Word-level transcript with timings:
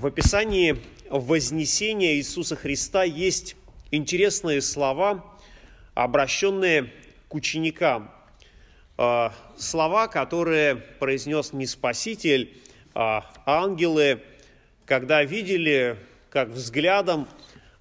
В 0.00 0.06
описании 0.06 0.78
вознесения 1.10 2.14
Иисуса 2.14 2.56
Христа 2.56 3.02
есть 3.02 3.54
интересные 3.90 4.62
слова, 4.62 5.36
обращенные 5.92 6.90
к 7.28 7.34
ученикам. 7.34 8.10
А, 8.96 9.34
слова, 9.58 10.08
которые 10.08 10.76
произнес 10.76 11.52
не 11.52 11.66
Спаситель, 11.66 12.62
а 12.94 13.30
ангелы, 13.44 14.22
когда 14.86 15.22
видели, 15.22 15.98
как 16.30 16.48
взглядом 16.48 17.28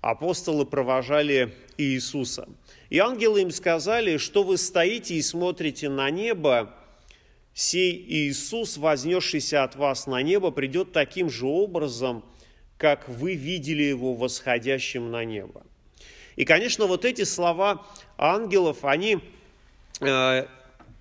апостолы 0.01 0.65
провожали 0.65 1.55
Иисуса. 1.77 2.49
И 2.89 2.99
ангелы 2.99 3.43
им 3.43 3.51
сказали, 3.51 4.17
что 4.17 4.43
вы 4.43 4.57
стоите 4.57 5.15
и 5.15 5.21
смотрите 5.21 5.87
на 5.87 6.09
небо, 6.09 6.75
сей 7.59 8.05
Иисус, 8.07 8.77
вознесшийся 8.77 9.63
от 9.63 9.75
вас 9.75 10.07
на 10.07 10.21
небо, 10.21 10.49
придет 10.49 10.93
таким 10.93 11.29
же 11.29 11.45
образом, 11.45 12.23
как 12.77 13.09
вы 13.09 13.35
видели 13.35 13.83
его 13.83 14.13
восходящим 14.13 15.11
на 15.11 15.25
небо. 15.25 15.63
И, 16.37 16.45
конечно, 16.45 16.85
вот 16.85 17.03
эти 17.03 17.25
слова 17.25 17.85
ангелов, 18.17 18.85
они 18.85 19.19
э, 19.99 20.45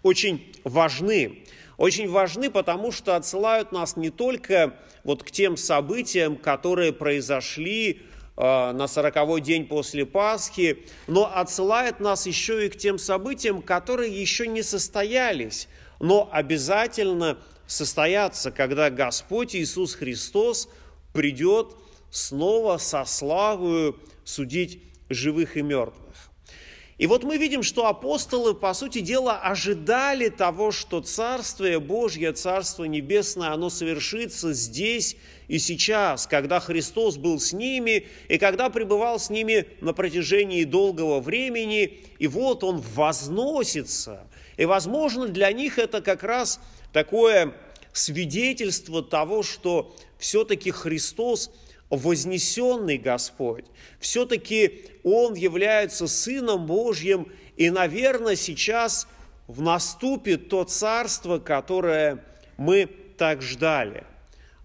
очень 0.03 0.53
важны. 0.65 1.45
Очень 1.77 2.11
важны, 2.11 2.51
потому 2.51 2.91
что 2.91 3.15
отсылают 3.15 3.71
нас 3.71 3.97
не 3.97 4.11
только 4.11 4.75
вот 5.05 5.23
к 5.23 5.31
тем 5.31 5.57
событиям, 5.57 6.35
которые 6.35 6.93
произошли 6.93 8.03
э, 8.37 8.73
на 8.73 8.89
сороковой 8.89 9.41
день 9.43 9.65
после 9.65 10.05
Пасхи, 10.05 10.79
но 11.07 11.31
отсылает 11.33 12.01
нас 12.01 12.27
еще 12.27 12.67
и 12.67 12.69
к 12.69 12.77
тем 12.77 12.99
событиям, 12.99 13.63
которые 13.63 14.13
еще 14.13 14.49
не 14.49 14.65
состоялись, 14.65 15.69
но 16.01 16.29
обязательно 16.33 17.39
состоятся, 17.67 18.51
когда 18.51 18.91
Господь 18.91 19.55
Иисус 19.55 19.95
Христос 19.95 20.69
придет 21.13 21.77
снова 22.11 22.79
со 22.79 23.05
славою 23.05 23.99
судить 24.25 24.83
живых 25.09 25.57
и 25.57 25.63
мертвых. 25.63 26.09
И 26.99 27.07
вот 27.07 27.23
мы 27.23 27.37
видим, 27.37 27.63
что 27.63 27.87
апостолы, 27.87 28.55
по 28.55 28.75
сути 28.75 29.01
дела, 29.01 29.39
ожидали 29.39 30.31
того, 30.31 30.73
что 30.73 31.01
Царствие 31.01 31.79
Божье, 31.79 32.33
Царство 32.33 32.85
Небесное, 32.85 33.53
оно 33.53 33.71
совершится 33.71 34.53
здесь 34.53 35.17
и 35.47 35.61
сейчас, 35.61 36.27
когда 36.27 36.59
Христос 36.59 37.17
был 37.17 37.39
с 37.39 37.53
ними 37.53 38.09
и 38.29 38.37
когда 38.37 38.69
пребывал 38.69 39.21
с 39.21 39.31
ними 39.31 39.69
на 39.81 39.93
протяжении 39.93 40.65
долгого 40.65 41.21
времени, 41.21 42.01
и 42.19 42.27
вот 42.27 42.65
Он 42.65 42.81
возносится. 42.81 44.27
И, 44.59 44.67
возможно, 44.67 45.29
для 45.29 45.51
них 45.53 45.79
это 45.79 46.03
как 46.03 46.23
раз 46.23 46.61
такое 46.93 47.55
свидетельство 47.95 49.03
того, 49.03 49.43
что 49.43 49.97
все-таки 50.19 50.71
Христос– 50.71 51.51
вознесенный 51.91 52.99
Господь. 52.99 53.65
Все-таки 53.99 54.85
Он 55.03 55.35
является 55.35 56.07
Сыном 56.07 56.67
Божьим, 56.67 57.33
и, 57.57 57.71
наверное, 57.71 58.37
сейчас 58.37 59.09
наступит 59.49 60.49
то 60.49 60.65
царство, 60.65 61.39
которое 61.39 62.25
мы 62.57 62.87
так 63.17 63.43
ждали. 63.43 64.05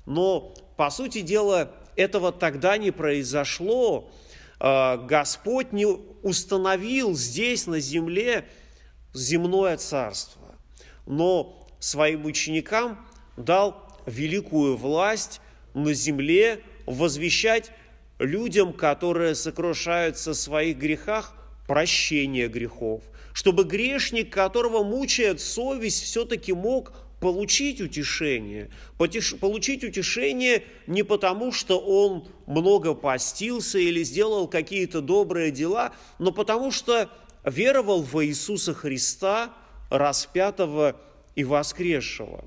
Но, 0.05 0.53
по 0.75 0.89
сути 0.89 1.22
дела, 1.22 1.72
этого 1.95 2.31
тогда 2.31 2.78
не 2.78 2.91
произошло. 2.91 4.11
А, 4.59 4.97
Господь 4.97 5.72
не 5.72 5.85
установил 5.85 7.16
здесь, 7.16 7.67
на 7.67 7.80
земле, 7.80 8.45
земное 9.14 9.78
царство, 9.78 10.56
но 11.06 11.67
своим 11.80 12.25
ученикам 12.25 13.06
дал 13.38 13.88
великую 14.06 14.78
власть 14.78 15.42
на 15.73 15.94
земле 15.94 16.61
возвещать 16.86 17.72
людям, 18.19 18.73
которые 18.73 19.36
сокрушаются 19.36 20.31
в 20.31 20.36
своих 20.36 20.78
грехах, 20.78 21.35
прощение 21.68 22.47
грехов, 22.47 23.03
чтобы 23.34 23.63
грешник, 23.63 24.31
которого 24.31 24.84
мучает 24.84 25.40
совесть, 25.40 26.03
все-таки 26.03 26.53
мог 26.53 26.94
получить 27.19 27.80
утешение. 27.80 28.69
Получить 28.97 29.84
утешение 29.85 30.63
не 30.88 31.03
потому, 31.03 31.53
что 31.53 31.80
он 31.80 32.28
много 32.47 32.94
постился 32.94 33.80
или 33.80 34.03
сделал 34.03 34.50
какие-то 34.50 35.00
добрые 35.00 35.51
дела, 35.51 35.94
но 36.19 36.34
потому 36.34 36.69
что 36.69 37.09
веровал 37.44 38.02
в 38.02 38.24
Иисуса 38.26 38.74
Христа, 38.74 39.54
распятого 39.90 40.96
и 41.36 41.44
воскресшего. 41.44 42.46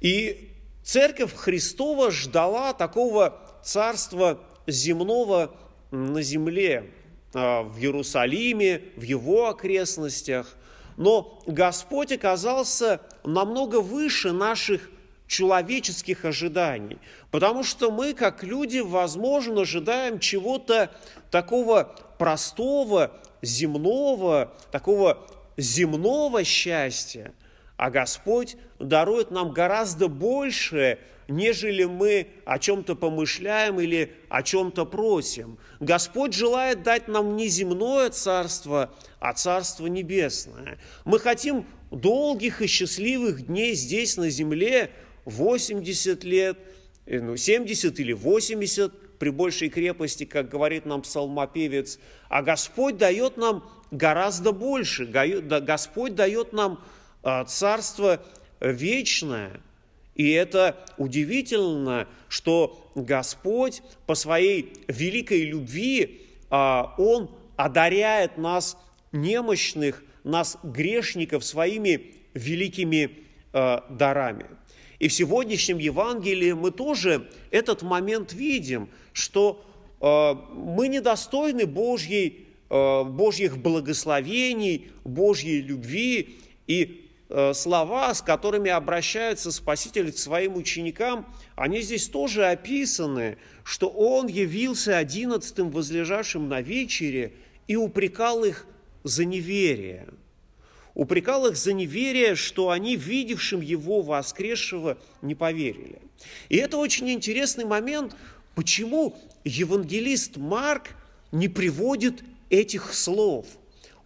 И 0.00 0.52
Церковь 0.82 1.34
Христова 1.34 2.10
ждала 2.10 2.72
такого 2.72 3.40
царства 3.64 4.40
земного 4.66 5.54
на 5.90 6.22
земле, 6.22 6.90
а, 7.34 7.62
в 7.62 7.78
Иерусалиме, 7.78 8.82
в 8.96 9.02
его 9.02 9.48
окрестностях. 9.48 10.56
Но 10.96 11.42
Господь 11.46 12.12
оказался 12.12 13.00
намного 13.24 13.80
выше 13.80 14.32
наших 14.32 14.90
человеческих 15.26 16.24
ожиданий, 16.24 16.98
потому 17.30 17.64
что 17.64 17.90
мы, 17.90 18.14
как 18.14 18.42
люди, 18.42 18.78
возможно, 18.78 19.62
ожидаем 19.62 20.18
чего-то 20.18 20.90
такого 21.30 21.94
простого, 22.18 23.12
земного, 23.42 24.52
такого 24.70 25.26
земного 25.56 26.44
счастья– 26.44 27.32
а 27.76 27.90
Господь 27.90 28.56
дарует 28.78 29.30
нам 29.30 29.52
гораздо 29.52 30.08
больше, 30.08 30.98
нежели 31.28 31.84
мы 31.84 32.28
о 32.46 32.58
чем-то 32.58 32.96
помышляем 32.96 33.80
или 33.80 34.14
о 34.28 34.42
чем-то 34.42 34.86
просим. 34.86 35.58
Господь 35.80 36.32
желает 36.32 36.82
дать 36.82 37.08
нам 37.08 37.36
не 37.36 37.48
земное 37.48 38.08
царство, 38.10 38.94
а 39.20 39.34
царство 39.34 39.86
небесное. 39.86 40.78
Мы 41.04 41.18
хотим 41.18 41.66
долгих 41.90 42.62
и 42.62 42.66
счастливых 42.66 43.46
дней 43.46 43.74
здесь 43.74 44.16
на 44.16 44.30
земле, 44.30 44.90
80 45.26 46.24
лет, 46.24 46.58
э, 47.04 47.20
ну, 47.20 47.36
70 47.36 48.00
или 48.00 48.12
80 48.12 49.18
при 49.18 49.30
большей 49.30 49.68
крепости, 49.68 50.24
как 50.24 50.48
говорит 50.48 50.86
нам 50.86 51.02
псалмопевец. 51.02 51.98
А 52.28 52.42
Господь 52.42 52.96
дает 52.96 53.36
нам 53.36 53.68
гораздо 53.90 54.52
больше. 54.52 55.04
Господь 55.06 56.14
дает 56.14 56.52
нам 56.52 56.82
а, 57.22 57.44
царство 57.44 58.22
вечное. 58.60 59.60
И 60.14 60.30
это 60.30 60.76
удивительно, 60.96 62.08
что 62.28 62.90
Господь 62.94 63.82
по 64.06 64.14
своей 64.14 64.72
великой 64.88 65.42
любви, 65.42 66.22
а, 66.50 66.94
Он 66.98 67.30
одаряет 67.56 68.38
нас 68.38 68.78
немощных, 69.12 70.02
нас 70.24 70.58
грешников 70.62 71.44
своими 71.44 72.14
великими 72.34 73.18
а, 73.52 73.84
дарами. 73.90 74.46
И 74.98 75.08
в 75.08 75.12
сегодняшнем 75.12 75.78
Евангелии 75.78 76.52
мы 76.52 76.70
тоже 76.70 77.28
этот 77.50 77.82
момент 77.82 78.32
видим, 78.32 78.88
что 79.12 79.62
мы 80.00 80.88
недостойны 80.88 81.66
Божьей, 81.66 82.46
Божьих 82.68 83.58
благословений, 83.58 84.90
Божьей 85.04 85.60
любви, 85.60 86.38
и 86.66 87.06
Э, 87.28 87.54
слова, 87.54 88.14
с 88.14 88.22
которыми 88.22 88.70
обращается 88.70 89.50
Спаситель 89.50 90.12
к 90.12 90.18
своим 90.18 90.56
ученикам, 90.56 91.26
они 91.56 91.80
здесь 91.80 92.08
тоже 92.08 92.46
описаны, 92.46 93.36
что 93.64 93.88
Он 93.88 94.28
явился 94.28 94.96
одиннадцатым 94.96 95.70
возлежавшим 95.70 96.48
на 96.48 96.60
вечере 96.60 97.32
и 97.66 97.74
упрекал 97.74 98.44
их 98.44 98.66
за 99.02 99.24
неверие. 99.24 100.06
Упрекал 100.96 101.46
их 101.46 101.56
за 101.56 101.72
неверие, 101.72 102.34
что 102.34 102.70
они, 102.70 102.96
видевшим 102.96 103.60
Его 103.60 104.02
воскресшего, 104.02 104.98
не 105.22 105.36
поверили. 105.36 106.00
И 106.48 106.56
это 106.56 106.78
очень 106.78 107.08
интересный 107.10 107.64
момент, 107.64 108.16
почему 108.56 109.16
евангелист 109.44 110.36
Марк 110.38 110.96
не 111.30 111.46
приводит 111.46 112.24
этих 112.50 112.92
слов– 112.92 113.46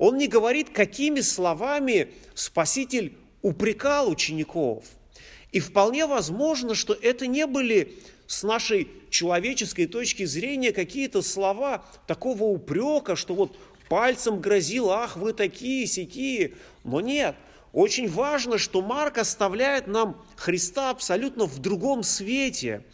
он 0.01 0.17
не 0.17 0.29
говорит, 0.29 0.71
какими 0.71 1.21
словами 1.21 2.09
Спаситель 2.35 3.19
упрекал 3.43 4.09
учеников. 4.09 4.85
И 5.53 5.61
вполне 5.61 6.07
возможно, 6.07 6.75
что 6.75 6.95
это 6.95 7.27
не 7.27 7.47
были 7.47 7.99
с 8.27 8.43
нашей 8.43 8.89
человеческой 9.11 9.85
точки 9.85 10.25
зрения 10.25 10.73
какие-то 10.73 11.21
слова 11.21 11.85
такого 12.07 12.45
упрека, 12.45 13.15
что 13.15 13.35
вот 13.35 13.59
пальцем 13.91 14.41
грозил, 14.41 14.89
ах, 14.89 15.19
вы 15.19 15.35
такие, 15.35 15.87
сякие. 15.87 16.55
Но 16.85 17.01
нет, 17.01 17.37
очень 17.73 18.09
важно, 18.09 18.59
что 18.59 18.83
Марк 18.83 19.19
оставляет 19.19 19.87
нам 19.87 20.25
Христа 20.37 20.91
абсолютно 20.91 21.47
в 21.47 21.59
другом 21.59 22.03
свете. 22.03 22.85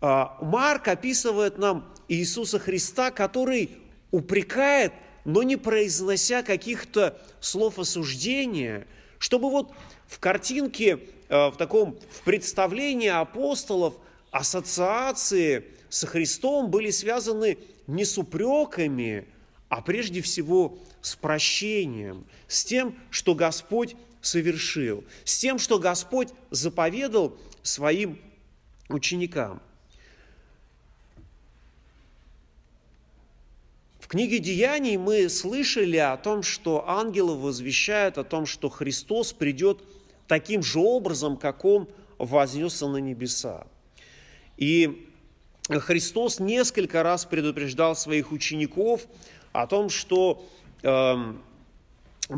А, 0.00 0.36
Марк 0.40 0.88
описывает 0.88 1.58
нам 1.58 1.86
Иисуса 2.08 2.58
Христа, 2.58 3.10
который 3.10 3.70
упрекает 4.10 4.92
но 5.24 5.42
не 5.42 5.56
произнося 5.56 6.42
каких-то 6.42 7.18
слов 7.40 7.78
осуждения, 7.78 8.86
чтобы 9.18 9.50
вот 9.50 9.72
в 10.06 10.18
картинке, 10.20 11.00
э, 11.28 11.48
в 11.48 11.56
таком 11.56 11.98
в 12.10 12.22
представлении 12.22 13.08
апостолов 13.08 13.94
ассоциации 14.30 15.64
со 15.88 16.06
Христом 16.06 16.70
были 16.70 16.90
связаны 16.90 17.58
не 17.86 18.04
с 18.04 18.18
упреками, 18.18 19.26
а 19.68 19.80
прежде 19.80 20.20
всего 20.20 20.78
с 21.04 21.16
прощением, 21.16 22.24
с 22.48 22.64
тем, 22.64 22.98
что 23.10 23.34
Господь 23.34 23.94
совершил, 24.22 25.04
с 25.24 25.38
тем, 25.38 25.58
что 25.58 25.78
Господь 25.78 26.30
заповедал 26.50 27.36
своим 27.62 28.18
ученикам. 28.88 29.60
В 33.98 34.08
книге 34.08 34.38
Деяний 34.38 34.96
мы 34.96 35.28
слышали 35.28 35.98
о 35.98 36.16
том, 36.16 36.42
что 36.42 36.88
ангелы 36.88 37.36
возвещают 37.36 38.16
о 38.16 38.24
том, 38.24 38.46
что 38.46 38.70
Христос 38.70 39.34
придет 39.34 39.82
таким 40.26 40.62
же 40.62 40.78
образом, 40.78 41.36
как 41.36 41.66
Он 41.66 41.86
вознесся 42.16 42.88
на 42.88 42.96
небеса. 42.96 43.66
И 44.56 45.06
Христос 45.68 46.40
несколько 46.40 47.02
раз 47.02 47.26
предупреждал 47.26 47.94
своих 47.94 48.32
учеников 48.32 49.06
о 49.52 49.66
том, 49.66 49.90
что 49.90 50.48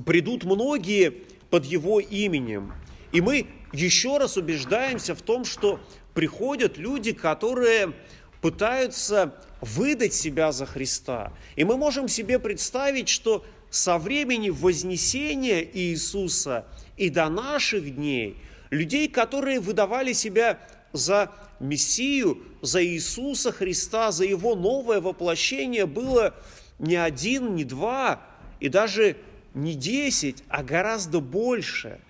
придут 0.04 0.44
многие 0.44 1.10
под 1.50 1.64
Его 1.64 2.00
именем. 2.00 2.72
И 3.12 3.20
мы 3.20 3.46
еще 3.72 4.18
раз 4.18 4.36
убеждаемся 4.36 5.14
в 5.14 5.22
том, 5.22 5.44
что 5.44 5.80
приходят 6.14 6.78
люди, 6.78 7.12
которые 7.12 7.92
пытаются 8.40 9.34
выдать 9.60 10.14
себя 10.14 10.52
за 10.52 10.66
Христа. 10.66 11.32
И 11.56 11.64
мы 11.64 11.76
можем 11.76 12.08
себе 12.08 12.38
представить, 12.38 13.08
что 13.08 13.44
со 13.70 13.98
времени 13.98 14.50
вознесения 14.50 15.62
Иисуса 15.62 16.66
и 16.96 17.10
до 17.10 17.28
наших 17.28 17.96
дней 17.96 18.36
людей, 18.70 19.08
которые 19.08 19.60
выдавали 19.60 20.12
себя 20.12 20.58
за 20.92 21.32
Мессию, 21.60 22.42
за 22.62 22.84
Иисуса 22.84 23.52
Христа, 23.52 24.12
за 24.12 24.24
Его 24.24 24.54
новое 24.54 25.00
воплощение 25.00 25.86
было 25.86 26.34
не 26.78 26.96
один, 26.96 27.54
не 27.54 27.64
два, 27.64 28.20
и 28.60 28.68
даже 28.68 29.16
не 29.54 29.74
десять, 29.74 30.42
а 30.48 30.62
гораздо 30.62 31.20
больше. 31.20 32.00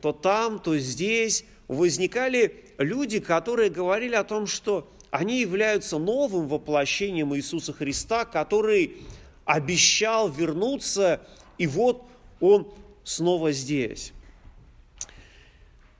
То 0.00 0.12
там, 0.12 0.58
то 0.58 0.78
здесь 0.78 1.44
возникали 1.68 2.64
люди, 2.78 3.20
которые 3.20 3.70
говорили 3.70 4.14
о 4.14 4.24
том, 4.24 4.46
что 4.46 4.88
они 5.10 5.40
являются 5.40 5.98
новым 5.98 6.48
воплощением 6.48 7.34
Иисуса 7.34 7.72
Христа, 7.72 8.24
который 8.24 8.96
обещал 9.44 10.28
вернуться, 10.28 11.20
и 11.56 11.66
вот 11.66 12.02
Он 12.40 12.70
снова 13.04 13.52
здесь. 13.52 14.12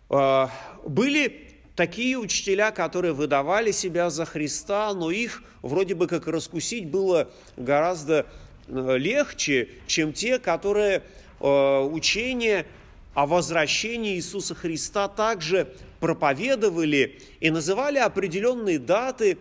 А, 0.08 0.50
были 0.84 1.46
такие 1.76 2.18
учителя, 2.18 2.72
которые 2.72 3.12
выдавали 3.12 3.70
себя 3.70 4.10
за 4.10 4.24
Христа, 4.24 4.92
но 4.94 5.10
их 5.10 5.42
вроде 5.62 5.94
бы 5.94 6.06
как 6.06 6.26
раскусить 6.26 6.88
было 6.90 7.30
гораздо 7.56 8.26
легче, 8.68 9.68
чем 9.86 10.12
те, 10.12 10.38
которые 10.38 11.02
э, 11.40 11.80
учение 11.90 12.66
о 13.14 13.26
возвращении 13.26 14.16
Иисуса 14.16 14.54
Христа 14.54 15.08
также 15.08 15.72
проповедовали 16.00 17.18
и 17.40 17.50
называли 17.50 17.98
определенные 17.98 18.78
даты, 18.78 19.38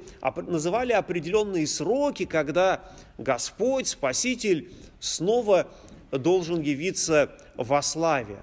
называли 0.48 0.94
определенные 0.94 1.68
сроки, 1.68 2.26
когда 2.26 2.90
Господь, 3.18 3.88
Спаситель, 3.88 4.72
снова 5.00 5.68
должен 6.12 6.62
явиться 6.62 7.32
во 7.56 7.82
славе. 7.82 8.38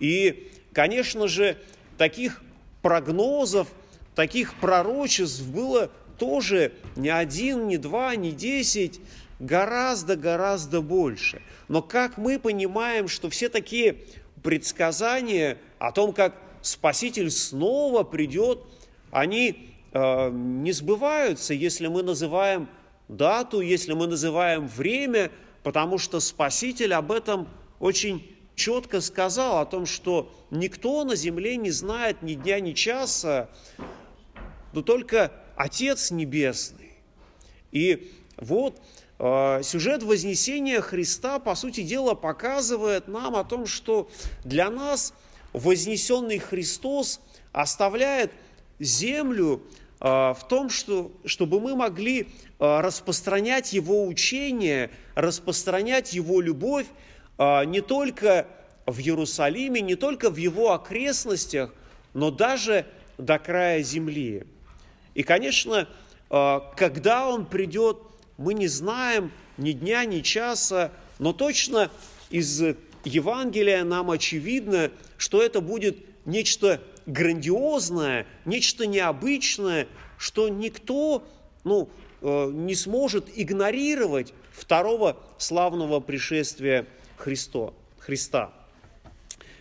И, 0.00 0.50
конечно 0.72 1.28
же, 1.28 1.56
таких 1.96 2.42
прогнозов, 2.82 3.68
таких 4.14 4.54
пророчеств 4.54 5.44
было 5.44 5.90
тоже 6.18 6.72
не 6.96 7.10
один, 7.10 7.68
не 7.68 7.76
два, 7.76 8.16
не 8.16 8.32
десять, 8.32 9.00
гораздо-гораздо 9.38 10.80
больше. 10.80 11.42
Но 11.68 11.82
как 11.82 12.16
мы 12.16 12.38
понимаем, 12.38 13.08
что 13.08 13.28
все 13.30 13.48
такие 13.48 13.98
предсказания 14.42 15.58
о 15.78 15.92
том, 15.92 16.12
как 16.12 16.34
Спаситель 16.62 17.30
снова 17.30 18.02
придет, 18.02 18.62
они 19.10 19.70
э, 19.92 20.30
не 20.30 20.72
сбываются, 20.72 21.54
если 21.54 21.86
мы 21.86 22.02
называем 22.02 22.68
дату, 23.08 23.60
если 23.60 23.92
мы 23.92 24.06
называем 24.06 24.66
время, 24.66 25.30
потому 25.62 25.98
что 25.98 26.20
Спаситель 26.20 26.94
об 26.94 27.12
этом 27.12 27.48
очень 27.78 28.36
четко 28.54 29.00
сказал 29.00 29.58
о 29.58 29.66
том, 29.66 29.86
что 29.86 30.32
никто 30.50 31.04
на 31.04 31.14
земле 31.14 31.56
не 31.56 31.70
знает 31.70 32.22
ни 32.22 32.34
дня, 32.34 32.58
ни 32.60 32.72
часа, 32.72 33.48
но 34.72 34.82
только 34.82 35.32
Отец 35.56 36.10
Небесный. 36.10 36.92
И 37.70 38.12
вот 38.36 38.80
сюжет 39.18 40.02
Вознесения 40.02 40.80
Христа, 40.80 41.38
по 41.38 41.54
сути 41.54 41.82
дела, 41.82 42.14
показывает 42.14 43.08
нам 43.08 43.34
о 43.36 43.44
том, 43.44 43.66
что 43.66 44.10
для 44.44 44.70
нас 44.70 45.14
вознесенный 45.52 46.38
Христос 46.38 47.20
оставляет 47.52 48.30
землю 48.78 49.62
э, 50.00 50.06
в 50.06 50.40
том, 50.48 50.68
что, 50.68 51.12
чтобы 51.24 51.60
мы 51.60 51.74
могли 51.74 52.22
э, 52.22 52.26
распространять 52.58 53.72
Его 53.72 54.06
учение, 54.06 54.90
распространять 55.14 56.12
Его 56.12 56.42
любовь 56.42 56.86
а, 57.38 57.64
не 57.64 57.80
только 57.80 58.46
в 58.86 58.98
Иерусалиме, 58.98 59.80
не 59.80 59.94
только 59.94 60.30
в 60.30 60.36
его 60.36 60.72
окрестностях, 60.72 61.74
но 62.14 62.30
даже 62.30 62.86
до 63.18 63.38
края 63.38 63.82
земли. 63.82 64.44
И, 65.14 65.22
конечно, 65.22 65.88
а, 66.30 66.60
когда 66.76 67.28
он 67.28 67.46
придет, 67.46 67.98
мы 68.36 68.54
не 68.54 68.68
знаем 68.68 69.30
ни 69.56 69.72
дня, 69.72 70.04
ни 70.04 70.20
часа, 70.20 70.92
но 71.18 71.32
точно 71.32 71.90
из 72.30 72.62
Евангелия 73.04 73.84
нам 73.84 74.10
очевидно, 74.10 74.90
что 75.16 75.42
это 75.42 75.60
будет 75.60 75.96
нечто 76.26 76.82
грандиозное, 77.06 78.26
нечто 78.44 78.86
необычное, 78.86 79.86
что 80.18 80.48
никто 80.48 81.26
ну, 81.64 81.88
э, 82.20 82.50
не 82.52 82.74
сможет 82.74 83.28
игнорировать 83.34 84.34
второго 84.52 85.16
славного 85.38 86.00
пришествия 86.00 86.86
Христо, 87.16 87.74
Христа. 87.98 88.52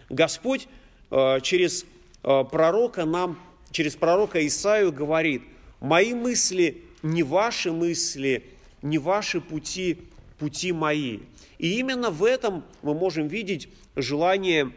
Господь 0.10 0.68
э, 1.12 1.40
через 1.42 1.86
э, 2.24 2.44
пророка 2.52 3.06
нам, 3.06 3.40
через 3.72 3.96
пророка 3.96 4.46
Исаию 4.46 4.92
говорит, 4.92 5.44
«Мои 5.80 6.14
мысли 6.14 6.84
не 7.04 7.22
ваши 7.24 7.72
мысли, 7.72 8.44
не 8.86 8.98
ваши 8.98 9.42
пути, 9.42 10.00
пути 10.40 10.72
мои». 10.72 11.20
И 11.58 11.80
именно 11.80 12.10
в 12.10 12.24
этом 12.24 12.64
мы 12.82 12.94
можем 12.94 13.28
видеть 13.28 13.70
желание 13.96 14.72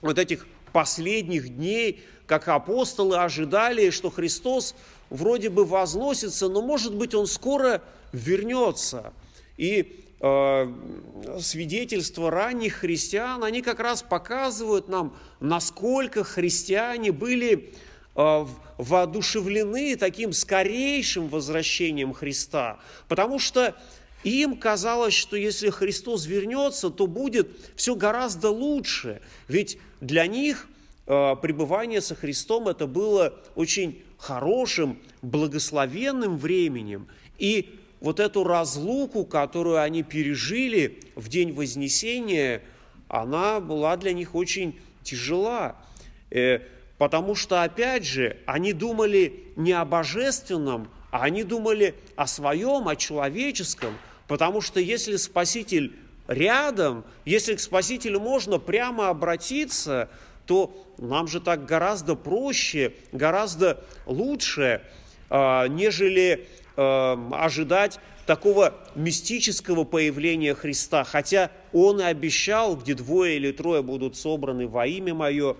вот 0.00 0.18
этих 0.18 0.46
последних 0.72 1.56
дней, 1.56 2.02
как 2.26 2.48
апостолы 2.48 3.18
ожидали, 3.18 3.90
что 3.90 4.10
Христос 4.10 4.74
вроде 5.10 5.50
бы 5.50 5.64
возносится, 5.64 6.48
но, 6.48 6.62
может 6.62 6.94
быть, 6.94 7.14
Он 7.14 7.26
скоро 7.26 7.82
вернется. 8.12 9.12
И 9.56 10.02
Э, 10.24 10.72
свидетельства 11.40 12.30
ранних 12.30 12.74
христиан, 12.74 13.42
они 13.42 13.60
как 13.60 13.80
раз 13.80 14.04
показывают 14.04 14.86
нам, 14.86 15.16
насколько 15.40 16.22
христиане 16.22 17.10
были 17.10 17.74
воодушевлены 18.14 19.96
таким 19.96 20.32
скорейшим 20.32 21.28
возвращением 21.28 22.12
Христа, 22.12 22.78
потому 23.08 23.38
что 23.38 23.74
им 24.22 24.56
казалось, 24.56 25.14
что 25.14 25.36
если 25.36 25.70
Христос 25.70 26.26
вернется, 26.26 26.90
то 26.90 27.06
будет 27.06 27.50
все 27.74 27.94
гораздо 27.94 28.50
лучше, 28.50 29.20
ведь 29.48 29.78
для 30.00 30.26
них 30.26 30.68
э, 31.06 31.36
пребывание 31.40 32.00
со 32.00 32.14
Христом 32.14 32.68
это 32.68 32.86
было 32.86 33.34
очень 33.54 34.02
хорошим, 34.18 34.98
благословенным 35.22 36.36
временем, 36.36 37.08
и 37.38 37.78
вот 38.00 38.20
эту 38.20 38.44
разлуку, 38.44 39.24
которую 39.24 39.80
они 39.80 40.02
пережили 40.02 41.00
в 41.14 41.28
день 41.28 41.52
Вознесения, 41.52 42.62
она 43.08 43.60
была 43.60 43.96
для 43.96 44.12
них 44.12 44.34
очень 44.34 44.78
тяжела. 45.04 45.76
Потому 47.02 47.34
что, 47.34 47.64
опять 47.64 48.06
же, 48.06 48.36
они 48.46 48.72
думали 48.72 49.46
не 49.56 49.72
о 49.72 49.84
божественном, 49.84 50.88
а 51.10 51.24
они 51.24 51.42
думали 51.42 51.96
о 52.14 52.28
своем, 52.28 52.86
о 52.86 52.94
человеческом. 52.94 53.98
Потому 54.28 54.60
что 54.60 54.78
если 54.78 55.16
Спаситель 55.16 55.96
рядом, 56.28 57.04
если 57.24 57.56
к 57.56 57.60
Спасителю 57.60 58.20
можно 58.20 58.60
прямо 58.60 59.08
обратиться, 59.08 60.10
то 60.46 60.86
нам 60.96 61.26
же 61.26 61.40
так 61.40 61.66
гораздо 61.66 62.14
проще, 62.14 62.92
гораздо 63.10 63.84
лучше, 64.06 64.82
а, 65.28 65.66
нежели 65.66 66.46
э, 66.76 67.16
ожидать 67.32 67.98
такого 68.26 68.74
мистического 68.94 69.82
появления 69.82 70.54
Христа, 70.54 71.02
хотя 71.02 71.50
Он 71.72 72.00
и 72.00 72.04
обещал, 72.04 72.76
где 72.76 72.94
двое 72.94 73.38
или 73.38 73.50
трое 73.50 73.82
будут 73.82 74.16
собраны 74.16 74.68
во 74.68 74.86
имя 74.86 75.14
Мое, 75.14 75.56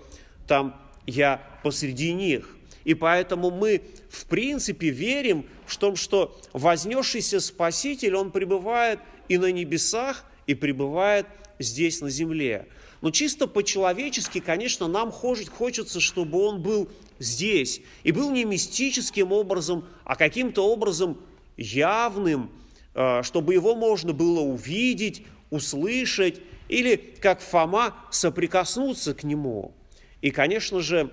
там 0.47 0.79
я 1.05 1.41
посреди 1.63 2.13
них. 2.13 2.55
И 2.83 2.93
поэтому 2.93 3.49
мы, 3.49 3.81
в 4.09 4.25
принципе, 4.25 4.89
верим 4.89 5.45
в 5.65 5.77
том, 5.77 5.95
что 5.95 6.37
вознесшийся 6.51 7.39
Спаситель, 7.39 8.15
Он 8.15 8.31
пребывает 8.31 8.99
и 9.29 9.37
на 9.37 9.51
небесах, 9.51 10.25
и 10.47 10.53
пребывает 10.53 11.25
здесь, 11.59 12.01
на 12.01 12.09
земле. 12.09 12.67
Но 13.01 13.11
чисто 13.11 13.47
по-человечески, 13.47 14.39
конечно, 14.39 14.87
нам 14.87 15.11
хочется, 15.11 15.99
чтобы 15.99 16.45
Он 16.45 16.61
был 16.61 16.89
здесь. 17.19 17.81
И 18.03 18.11
был 18.11 18.31
не 18.31 18.45
мистическим 18.45 19.31
образом, 19.31 19.85
а 20.03 20.15
каким-то 20.15 20.65
образом 20.69 21.17
явным, 21.57 22.49
э, 22.95 23.23
чтобы 23.23 23.53
Его 23.53 23.75
можно 23.75 24.13
было 24.13 24.41
увидеть, 24.41 25.23
услышать, 25.49 26.41
или, 26.67 26.95
как 26.95 27.41
Фома, 27.41 27.95
соприкоснуться 28.09 29.13
к 29.13 29.23
Нему. 29.23 29.73
И, 30.23 30.31
конечно 30.31 30.81
же, 30.81 31.11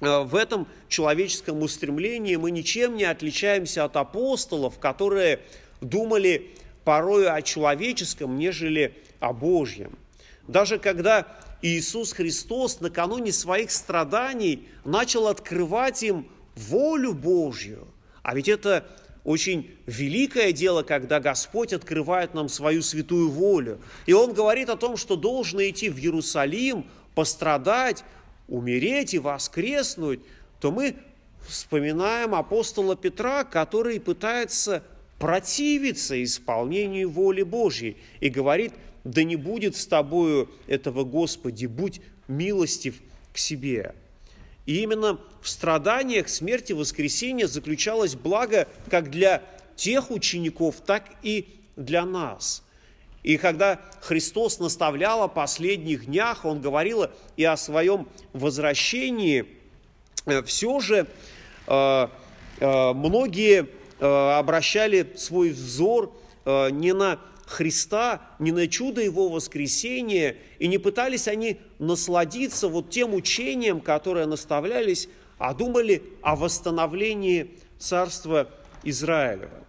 Э, 0.00 0.22
в 0.22 0.34
этом 0.34 0.66
человеческом 0.88 1.62
устремлении 1.62 2.36
мы 2.36 2.50
ничем 2.50 2.96
не 2.96 3.04
отличаемся 3.04 3.84
от 3.84 3.96
апостолов, 3.96 4.78
которые 4.78 5.40
думали 5.80 6.50
порою 6.84 7.34
о 7.34 7.42
человеческом, 7.42 8.38
нежели 8.38 8.94
о 9.20 9.32
Божьем. 9.32 9.98
Даже 10.46 10.78
когда 10.78 11.26
Иисус 11.60 12.12
Христос 12.12 12.80
накануне 12.80 13.32
своих 13.32 13.70
страданий 13.70 14.68
начал 14.84 15.26
открывать 15.26 16.02
им 16.02 16.28
волю 16.54 17.14
Божью, 17.14 17.86
а 18.22 18.34
ведь 18.34 18.48
это 18.48 18.86
очень 19.24 19.70
великое 19.86 20.52
дело, 20.52 20.82
когда 20.82 21.20
Господь 21.20 21.72
открывает 21.72 22.32
нам 22.34 22.48
свою 22.48 22.82
святую 22.82 23.30
волю. 23.30 23.78
И 24.06 24.12
Он 24.12 24.32
говорит 24.32 24.70
о 24.70 24.76
том, 24.76 24.96
что 24.96 25.16
должно 25.16 25.60
идти 25.62 25.90
в 25.90 25.98
Иерусалим, 25.98 26.86
пострадать, 27.14 28.04
умереть 28.48 29.14
и 29.14 29.18
воскреснуть, 29.18 30.20
то 30.60 30.72
мы 30.72 30.96
вспоминаем 31.46 32.34
апостола 32.34 32.96
Петра, 32.96 33.44
который 33.44 34.00
пытается 34.00 34.82
противиться 35.18 36.22
исполнению 36.22 37.10
воли 37.10 37.42
Божьей 37.42 37.96
и 38.20 38.28
говорит, 38.28 38.72
да 39.04 39.22
не 39.22 39.36
будет 39.36 39.76
с 39.76 39.86
тобою 39.86 40.50
этого 40.66 41.04
Господи, 41.04 41.66
будь 41.66 42.00
милостив 42.26 42.96
к 43.32 43.38
себе. 43.38 43.94
И 44.66 44.82
именно 44.82 45.18
в 45.40 45.48
страданиях 45.48 46.28
смерти 46.28 46.72
воскресения 46.72 47.46
заключалось 47.46 48.14
благо 48.14 48.68
как 48.90 49.10
для 49.10 49.42
тех 49.76 50.10
учеников, 50.10 50.76
так 50.84 51.04
и 51.22 51.48
для 51.76 52.04
нас– 52.04 52.62
и 53.22 53.36
когда 53.36 53.80
Христос 54.00 54.58
наставлял 54.58 55.22
о 55.22 55.28
последних 55.28 56.06
днях, 56.06 56.44
Он 56.44 56.60
говорил 56.60 57.06
и 57.36 57.44
о 57.44 57.56
своем 57.56 58.08
возвращении, 58.32 59.46
э, 60.26 60.42
все 60.42 60.80
же 60.80 61.06
э, 61.66 62.08
э, 62.60 62.92
многие 62.92 63.68
обращали 64.00 65.14
свой 65.16 65.50
взор 65.50 66.12
не 66.46 66.94
на 66.94 67.18
Христа, 67.46 68.20
не 68.38 68.52
на 68.52 68.68
чудо 68.68 69.00
Его 69.00 69.28
воскресения, 69.28 70.36
и 70.60 70.68
не 70.68 70.78
пытались 70.78 71.26
они 71.26 71.58
насладиться 71.80 72.68
вот 72.68 72.90
тем 72.90 73.12
учением, 73.12 73.80
которое 73.80 74.26
наставлялись, 74.26 75.08
а 75.36 75.52
думали 75.52 76.04
о 76.22 76.36
восстановлении 76.36 77.58
Царства 77.80 78.48
Израилева. 78.84 79.64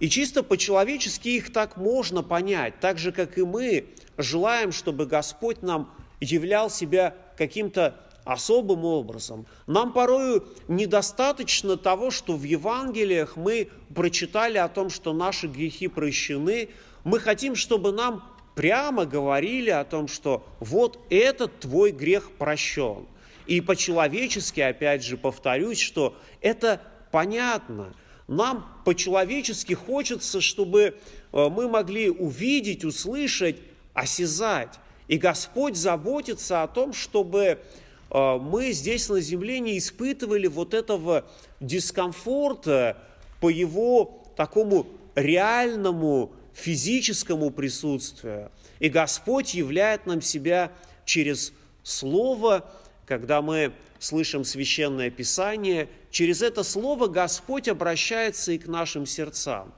И 0.00 0.08
чисто 0.08 0.42
по-человечески 0.42 1.28
их 1.28 1.52
так 1.52 1.76
можно 1.76 2.22
понять, 2.22 2.80
так 2.80 2.98
же, 2.98 3.12
как 3.12 3.36
и 3.36 3.44
мы 3.44 3.84
желаем, 4.16 4.72
чтобы 4.72 5.04
Господь 5.04 5.62
нам 5.62 5.94
являл 6.20 6.70
себя 6.70 7.14
каким-то 7.36 8.00
особым 8.24 8.84
образом. 8.84 9.46
Нам 9.66 9.92
порою 9.92 10.46
недостаточно 10.68 11.76
того, 11.76 12.10
что 12.10 12.34
в 12.34 12.44
Евангелиях 12.44 13.36
мы 13.36 13.68
прочитали 13.94 14.56
о 14.56 14.68
том, 14.68 14.88
что 14.88 15.12
наши 15.12 15.46
грехи 15.46 15.88
прощены. 15.88 16.70
Мы 17.04 17.20
хотим, 17.20 17.54
чтобы 17.54 17.92
нам 17.92 18.24
прямо 18.54 19.04
говорили 19.04 19.70
о 19.70 19.84
том, 19.84 20.08
что 20.08 20.46
вот 20.60 20.98
этот 21.10 21.60
твой 21.60 21.92
грех 21.92 22.30
прощен. 22.32 23.06
И 23.46 23.60
по-человечески, 23.60 24.60
опять 24.60 25.04
же, 25.04 25.18
повторюсь, 25.18 25.78
что 25.78 26.16
это 26.40 26.80
понятно– 27.10 27.92
нам 28.30 28.64
по-человечески 28.84 29.72
хочется, 29.72 30.40
чтобы 30.40 30.94
э, 31.32 31.48
мы 31.48 31.68
могли 31.68 32.10
увидеть, 32.10 32.84
услышать, 32.84 33.56
осязать. 33.92 34.78
И 35.08 35.18
Господь 35.18 35.76
заботится 35.76 36.62
о 36.62 36.68
том, 36.68 36.92
чтобы 36.92 37.58
э, 38.08 38.38
мы 38.38 38.70
здесь 38.70 39.08
на 39.08 39.20
земле 39.20 39.58
не 39.58 39.76
испытывали 39.76 40.46
вот 40.46 40.74
этого 40.74 41.24
дискомфорта 41.58 42.98
по 43.40 43.48
Его 43.48 44.22
такому 44.36 44.86
реальному 45.16 46.30
физическому 46.54 47.50
присутствию. 47.50 48.52
И 48.78 48.88
Господь 48.88 49.54
являет 49.54 50.06
нам 50.06 50.22
себя 50.22 50.70
через 51.04 51.52
Слово, 51.82 52.70
когда 53.06 53.42
мы 53.42 53.72
слышим 54.00 54.44
священное 54.44 55.10
Писание, 55.10 55.88
через 56.10 56.42
это 56.42 56.64
слово 56.64 57.06
Господь 57.06 57.68
обращается 57.68 58.52
и 58.52 58.58
к 58.58 58.66
нашим 58.66 59.06
сердцам. 59.06 59.72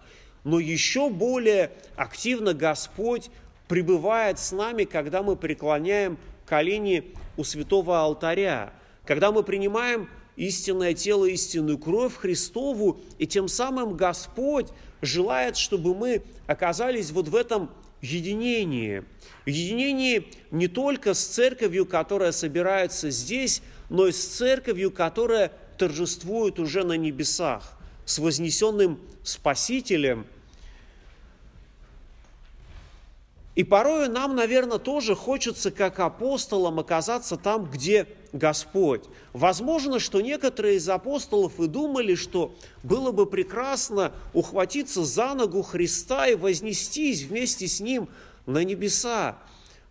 Но 0.44 0.58
еще 0.58 1.10
более 1.10 1.72
активно 1.96 2.54
Господь 2.54 3.30
пребывает 3.68 4.38
с 4.38 4.52
нами, 4.52 4.84
когда 4.84 5.22
мы 5.22 5.36
преклоняем 5.36 6.18
колени 6.46 7.12
у 7.36 7.44
святого 7.44 8.00
алтаря, 8.00 8.72
когда 9.04 9.32
мы 9.32 9.42
принимаем 9.42 10.08
истинное 10.36 10.94
тело, 10.94 11.26
истинную 11.26 11.78
кровь 11.78 12.14
Христову, 12.16 13.00
и 13.18 13.26
тем 13.26 13.48
самым 13.48 13.96
Господь 13.96 14.68
желает, 15.00 15.56
чтобы 15.56 15.94
мы 15.94 16.22
оказались 16.46 17.10
вот 17.10 17.28
в 17.28 17.36
этом 17.36 17.70
единении. 18.00 19.04
Единении 19.46 20.28
не 20.50 20.68
только 20.68 21.14
с 21.14 21.24
церковью, 21.24 21.86
которая 21.86 22.32
собирается 22.32 23.10
здесь, 23.10 23.62
но 23.92 24.06
и 24.06 24.12
с 24.12 24.24
церковью, 24.24 24.90
которая 24.90 25.52
торжествует 25.76 26.58
уже 26.58 26.82
на 26.82 26.94
небесах, 26.94 27.78
с 28.06 28.18
вознесенным 28.18 28.98
Спасителем. 29.22 30.26
И 33.54 33.64
порой 33.64 34.08
нам, 34.08 34.34
наверное, 34.34 34.78
тоже 34.78 35.14
хочется, 35.14 35.70
как 35.70 36.00
апостолам, 36.00 36.80
оказаться 36.80 37.36
там, 37.36 37.66
где 37.70 38.08
Господь. 38.32 39.04
Возможно, 39.34 40.00
что 40.00 40.22
некоторые 40.22 40.76
из 40.76 40.88
апостолов 40.88 41.60
и 41.60 41.66
думали, 41.66 42.14
что 42.14 42.54
было 42.82 43.12
бы 43.12 43.26
прекрасно 43.26 44.12
ухватиться 44.32 45.04
за 45.04 45.34
ногу 45.34 45.60
Христа 45.60 46.28
и 46.28 46.34
вознестись 46.34 47.24
вместе 47.24 47.68
с 47.68 47.78
Ним 47.78 48.08
на 48.46 48.64
небеса. 48.64 49.36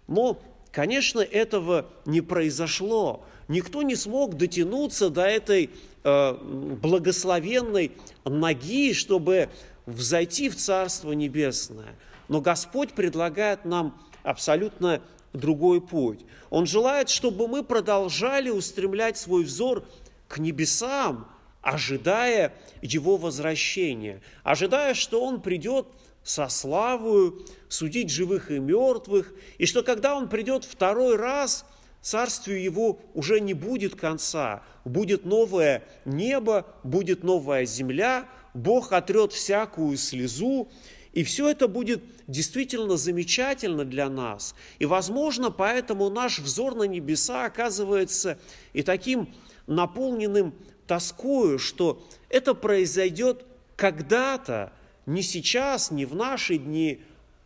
Но, 0.08 0.42
конечно, 0.72 1.20
этого 1.20 1.86
не 2.08 2.22
произошло 2.22 3.24
никто 3.52 3.84
не 3.84 3.96
смог 3.96 4.38
дотянуться 4.38 5.10
до 5.10 5.24
этой 5.24 5.70
э, 6.04 6.34
благословенной 6.82 7.92
ноги, 8.24 8.94
чтобы 8.94 9.50
взойти 9.86 10.50
в 10.50 10.56
Царство 10.56 11.12
Небесное. 11.12 11.96
Но 12.30 12.42
Господь 12.42 12.94
предлагает 12.94 13.66
нам 13.66 14.02
абсолютно 14.24 15.02
другой 15.34 15.82
путь. 15.82 16.22
Он 16.50 16.66
желает, 16.66 17.10
чтобы 17.10 17.48
мы 17.48 17.64
продолжали 17.64 18.50
устремлять 18.50 19.18
свой 19.18 19.44
взор 19.44 19.84
к 20.28 20.38
небесам, 20.38 21.28
ожидая 21.62 22.54
Его 22.82 23.18
возвращения, 23.18 24.22
ожидая, 24.44 24.94
что 24.94 25.24
Он 25.24 25.42
придет 25.42 25.88
со 26.24 26.48
славою, 26.48 27.46
судить 27.68 28.10
живых 28.10 28.50
и 28.52 28.60
мертвых, 28.60 29.34
и 29.58 29.66
что 29.66 29.84
когда 29.84 30.16
Он 30.16 30.30
придет 30.30 30.64
второй 30.64 31.18
раз– 31.18 31.66
царствию 32.02 32.62
его 32.62 33.00
уже 33.14 33.40
не 33.40 33.54
будет 33.54 33.96
конца. 33.96 34.64
Будет 34.86 35.26
новое 35.26 35.84
небо, 36.06 36.66
будет 36.84 37.24
новая 37.24 37.66
земля, 37.66 38.28
Бог 38.54 38.92
отрет 38.92 39.32
всякую 39.32 39.98
слезу, 39.98 40.70
и 41.14 41.24
все 41.24 41.50
это 41.50 41.68
будет 41.68 42.04
действительно 42.28 42.98
замечательно 42.98 43.86
для 43.86 44.10
нас. 44.10 44.56
И, 44.80 44.86
возможно, 44.86 45.52
поэтому 45.52 46.10
наш 46.10 46.40
взор 46.40 46.76
на 46.76 46.84
небеса 46.84 47.46
оказывается 47.46 48.40
и 48.74 48.82
таким 48.82 49.34
наполненным 49.68 50.54
тоскою, 50.88 51.60
что 51.60 52.06
это 52.30 52.54
произойдет 52.54 53.46
когда-то, 53.76 54.74
не 55.06 55.22
сейчас, 55.22 55.92
не 55.92 56.06
в 56.06 56.16
наши 56.16 56.58
дни, 56.58 57.02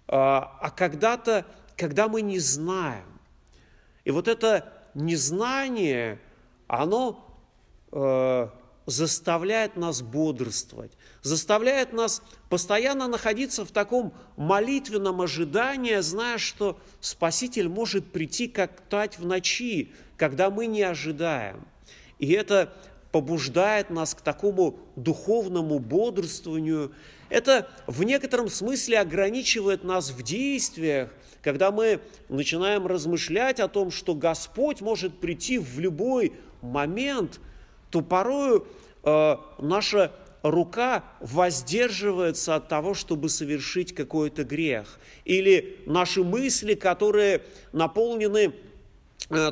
а, 0.08 0.58
а 0.62 0.70
когда-то, 0.70 1.46
когда 1.76 2.08
мы 2.08 2.22
не 2.22 2.40
знаем. 2.40 3.15
И 4.06 4.12
вот 4.12 4.28
это 4.28 4.72
незнание, 4.94 6.20
оно 6.68 7.38
э, 7.92 8.48
заставляет 8.86 9.76
нас 9.76 10.02
бодрствовать, 10.02 10.92
заставляет 11.22 11.92
нас 11.92 12.22
постоянно 12.50 13.08
находиться 13.08 13.66
в 13.66 13.72
таком 13.72 14.14
молитвенном 14.38 15.22
ожидании, 15.22 16.00
зная, 16.00 16.38
что 16.38 16.80
Спаситель 17.02 17.68
может 17.68 18.12
прийти 18.12 18.48
как 18.48 18.82
тать 18.82 19.18
в 19.18 19.26
ночи, 19.26 19.92
когда 20.18 20.50
мы 20.50 20.68
не 20.68 20.84
ожидаем. 20.84 21.68
И 22.20 22.32
это 22.32 22.74
побуждает 23.12 23.90
нас 23.90 24.14
к 24.14 24.22
такому 24.22 24.78
духовному 24.96 25.80
бодрствованию. 25.80 26.94
Это 27.30 27.68
в 27.88 28.04
некотором 28.04 28.50
смысле 28.50 29.00
ограничивает 29.00 29.84
нас 29.84 30.12
в 30.12 30.22
действиях, 30.22 31.10
когда 31.42 31.72
мы 31.72 32.00
начинаем 32.30 32.88
размышлять 32.88 33.60
о 33.60 33.68
том, 33.68 33.92
что 33.92 34.16
Господь 34.16 34.82
может 34.82 35.20
прийти 35.20 35.58
в 35.60 35.80
любой 35.80 36.34
момент, 36.62 37.40
то 37.92 38.02
порою 38.02 38.68
э, 39.04 39.36
наша 39.60 40.12
рука 40.42 41.04
воздерживается 41.20 42.56
от 42.56 42.68
того, 42.68 42.94
чтобы 42.94 43.30
совершить 43.30 43.96
какой-то 43.96 44.44
грех. 44.44 45.00
Или 45.24 45.80
наши 45.86 46.24
мысли, 46.24 46.76
которые 46.76 47.42
наполнены 47.74 48.54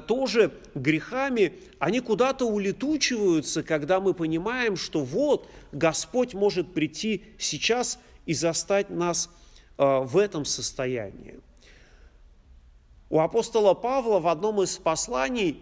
тоже 0.07 0.53
грехами, 0.75 1.53
они 1.79 1.99
куда-то 1.99 2.45
улетучиваются, 2.45 3.63
когда 3.63 3.99
мы 3.99 4.13
понимаем, 4.13 4.77
что 4.77 5.03
вот 5.03 5.49
Господь 5.71 6.33
может 6.33 6.73
прийти 6.73 7.23
сейчас 7.37 7.99
и 8.25 8.33
застать 8.33 8.89
нас 8.89 9.29
э, 9.77 9.99
в 9.99 10.17
этом 10.17 10.45
состоянии. 10.45 11.39
У 13.09 13.19
апостола 13.19 13.73
Павла 13.73 14.19
в 14.19 14.27
одном 14.27 14.61
из 14.61 14.77
посланий 14.77 15.61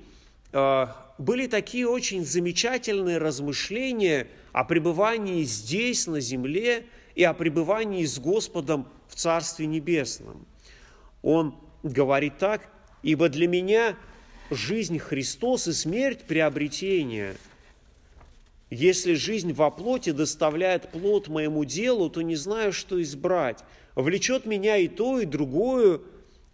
э, 0.52 0.88
были 1.18 1.48
такие 1.48 1.88
очень 1.88 2.26
замечательные 2.26 3.18
размышления 3.18 4.28
о 4.52 4.64
пребывании 4.66 5.44
здесь, 5.44 6.08
на 6.08 6.20
земле, 6.20 6.86
и 7.16 7.24
о 7.24 7.34
пребывании 7.34 8.06
с 8.06 8.20
Господом 8.20 8.88
в 9.08 9.16
Царстве 9.16 9.68
Небесном. 9.68 10.46
Он 11.22 11.56
говорит 11.84 12.38
так, 12.38 12.70
«Ибо 13.04 13.30
для 13.30 13.48
меня 13.48 13.96
жизнь 14.50 15.00
Христос 15.00 15.68
и 15.68 15.74
смерть– 15.74 16.20
приобретение. 16.28 17.36
Если 18.70 19.16
жизнь 19.16 19.54
во 19.54 19.70
плоти 19.72 20.12
доставляет 20.12 20.92
плод 20.92 21.28
моему 21.28 21.66
делу, 21.66 22.10
то 22.10 22.22
не 22.22 22.36
знаю, 22.36 22.72
что 22.72 23.02
избрать. 23.02 23.60
Влечет 23.96 24.46
меня 24.46 24.78
и 24.78 24.88
то, 24.88 25.20
и 25.20 25.26
другое, 25.26 26.00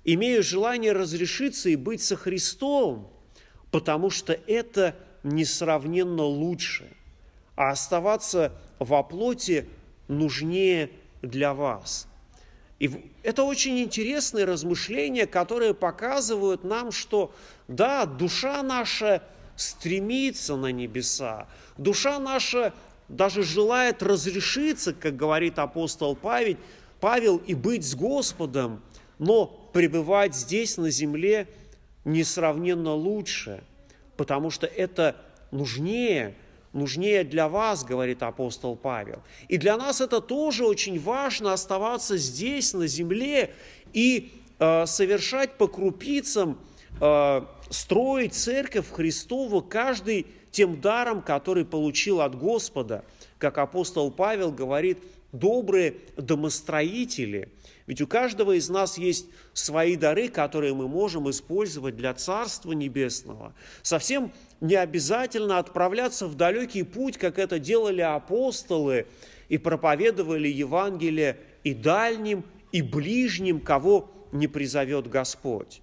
имею 0.03 0.41
желание 0.41 0.93
разрешиться 0.93 1.69
и 1.69 1.75
быть 1.75 2.01
со 2.01 2.15
Христом, 2.15 3.11
потому 3.71 4.09
что 4.09 4.33
это 4.47 4.95
несравненно 5.23 6.23
лучше. 6.23 6.87
А 7.55 7.69
оставаться 7.69 8.53
во 8.79 9.03
плоти 9.03 9.67
нужнее 10.07 10.89
для 11.21 11.53
вас. 11.53 12.07
И 12.79 13.11
это 13.23 13.43
очень 13.43 13.79
интересные 13.79 14.45
размышления, 14.45 15.25
которые 15.25 15.73
показывают 15.73 16.63
нам, 16.63 16.91
что 16.91 17.33
да, 17.67 18.05
душа 18.05 18.61
наша 18.61 19.23
стремится 19.55 20.55
на 20.55 20.71
небеса, 20.71 21.47
душа 21.77 22.19
наша 22.19 22.73
даже 23.07 23.41
желает 23.41 24.03
разрешиться, 24.03 24.93
как 24.93 25.15
говорит 25.15 25.57
апостол 25.57 26.15
Павел, 26.15 26.57
Павел 26.99 27.37
и 27.37 27.55
быть 27.55 27.85
с 27.85 27.95
Господом, 27.95 28.81
но 29.17 29.47
пребывать 29.73 30.35
здесь, 30.35 30.77
на 30.77 30.91
земле, 30.91 31.47
несравненно 32.05 32.93
лучше, 32.93 33.63
потому 34.17 34.49
что 34.49 34.67
это 34.67 35.15
нужнее, 35.51 36.35
нужнее 36.77 37.23
для 37.23 37.49
вас, 37.49 37.83
говорит 37.83 38.23
апостол 38.23 38.75
Павел. 38.75 39.21
И 39.49 39.57
для 39.57 39.75
нас 39.75 39.99
это 39.99 40.21
тоже 40.21 40.65
очень 40.65 40.99
важно 40.99 41.53
оставаться 41.53 42.17
здесь, 42.17 42.73
на 42.73 42.87
земле, 42.87 43.53
и 43.93 44.31
э, 44.59 44.85
совершать 44.85 45.57
по 45.57 45.67
крупицам, 45.67 46.59
э, 47.01 47.41
строить 47.69 48.33
церковь 48.33 48.89
Христову, 48.91 49.61
каждый 49.61 50.27
тем 50.51 50.79
даром, 50.79 51.21
который 51.21 51.65
получил 51.65 52.21
от 52.21 52.35
Господа. 52.35 53.03
Как 53.37 53.57
апостол 53.57 54.11
Павел 54.11 54.51
говорит, 54.51 54.99
добрые 55.31 55.95
домостроители– 56.17 57.49
ведь 57.87 58.01
у 58.01 58.07
каждого 58.07 58.51
из 58.51 58.69
нас 58.69 58.97
есть 58.97 59.27
свои 59.53 59.95
дары, 59.95 60.27
которые 60.27 60.73
мы 60.73 60.89
можем 60.89 61.29
использовать 61.29 61.95
для 61.95 62.13
Царства 62.13 62.73
Небесного. 62.73 63.55
Совсем 63.81 64.33
не 64.59 64.75
обязательно 64.75 65.57
отправляться 65.57 66.27
в 66.27 66.35
далекий 66.35 66.83
путь, 66.83 67.17
как 67.17 67.39
это 67.39 67.59
делали 67.59 68.01
апостолы, 68.01 69.07
и 69.47 69.57
проповедовали 69.57 70.49
Евангелие 70.49 71.37
и 71.63 71.73
дальним, 71.73 72.43
и 72.73 72.81
ближним, 72.81 73.61
кого 73.61 74.11
не 74.33 74.47
призовет 74.47 75.07
Господь. 75.07 75.81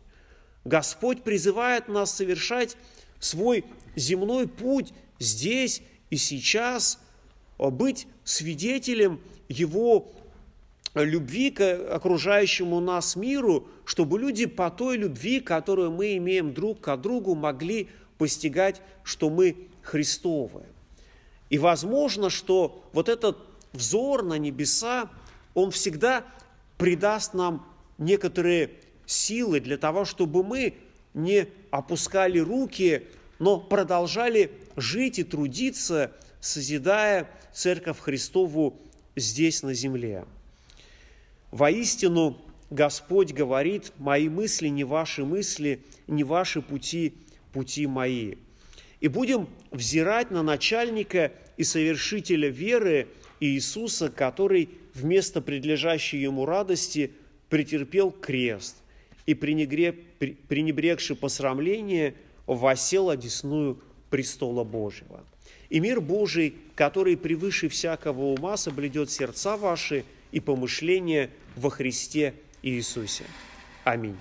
Господь 0.67 1.23
призывает 1.23 1.88
нас 1.88 2.14
совершать 2.14 2.77
свой 3.19 3.64
земной 3.97 4.47
путь 4.47 4.93
здесь 5.19 5.81
и 6.11 6.19
сейчас, 6.19 6.99
быть 7.70 8.07
свидетелем 8.24 9.20
Его 9.48 10.12
любви 10.94 11.50
к 11.50 11.94
окружающему 11.94 12.81
нас 12.81 13.16
миру, 13.16 13.66
чтобы 13.85 14.18
люди 14.18 14.46
по 14.46 14.70
той 14.70 14.96
любви, 14.96 15.40
которую 15.40 15.90
мы 15.90 16.16
имеем 16.16 16.55
друг 16.55 16.81
к 16.81 16.96
другу, 16.96 17.35
могли 17.35 17.88
постигать, 18.18 18.81
что 19.03 19.29
мы 19.29 19.68
Христовы. 19.83 20.62
И 21.50 21.59
возможно, 21.59 22.31
что 22.31 22.85
вот 22.92 23.09
этот 23.09 23.38
взор 23.72 24.22
на 24.22 24.38
небеса, 24.38 25.11
он 25.53 25.70
всегда 25.70 26.24
придаст 26.79 27.35
нам 27.35 27.66
некоторые 27.98 28.70
силы 29.07 29.61
для 29.61 29.77
того, 29.77 30.05
чтобы 30.05 30.42
мы 30.42 30.74
не 31.12 31.48
опускали 31.70 32.38
руки, 32.38 33.07
но 33.38 33.61
продолжали 33.61 34.50
жить 34.77 35.18
и 35.18 35.24
трудиться, 35.24 36.12
созидая 36.45 37.29
Церковь 37.53 37.99
Христову 37.99 38.79
здесь 39.17 39.63
на 39.63 39.73
земле. 39.73 40.27
Воистину, 41.51 42.37
Господь 42.71 43.33
говорит, 43.33 43.93
мои 43.99 44.29
мысли 44.29 44.69
не 44.69 44.85
ваши 44.85 45.25
мысли, 45.25 45.81
не 46.07 46.23
ваши 46.23 46.61
пути, 46.61 47.15
пути 47.53 47.87
мои. 47.87 48.35
И 49.01 49.09
будем 49.09 49.49
взирать 49.71 50.31
на 50.31 50.43
начальника 50.43 51.33
и 51.57 51.65
совершителя 51.65 52.49
веры 52.51 53.09
Иисуса, 53.41 54.11
который 54.11 54.69
вместо 54.93 55.41
предлежащей 55.41 56.21
ему 56.21 56.45
радости 56.45 57.13
претерпел 57.49 58.11
крест 58.11 58.77
и, 59.25 59.35
пренебрегши 59.35 61.15
посрамление, 61.15 62.15
восел 62.47 63.09
одесную 63.09 63.81
престола 64.11 64.65
Божьего. 64.65 65.25
И 65.71 65.81
мир 65.81 66.01
Божий, 66.01 66.57
который 66.75 67.17
превыше 67.17 67.69
всякого 67.69 68.35
ума 68.35 68.57
соблюдет 68.57 69.11
сердца 69.11 69.57
ваши– 69.57 70.05
и 70.35 70.41
помышления 70.41 71.31
во 71.55 71.71
Христе 71.71 72.35
Иисусе. 72.61 73.25
Аминь. 73.85 74.17